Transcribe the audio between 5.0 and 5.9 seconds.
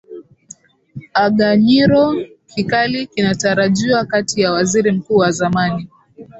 wa zamani